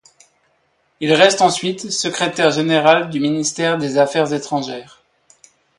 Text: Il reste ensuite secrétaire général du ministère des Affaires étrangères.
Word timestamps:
Il 0.99 1.13
reste 1.13 1.41
ensuite 1.43 1.91
secrétaire 1.91 2.49
général 2.49 3.11
du 3.11 3.19
ministère 3.19 3.77
des 3.77 3.99
Affaires 3.99 4.33
étrangères. 4.33 5.03